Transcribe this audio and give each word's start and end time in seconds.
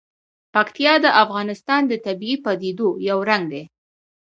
پکتیا 0.53 0.93
د 1.01 1.05
افغانستان 1.23 1.81
د 1.87 1.93
طبیعي 2.05 2.37
پدیدو 2.45 2.87
یو 3.09 3.17
رنګ 3.29 3.43
دی. 3.53 3.63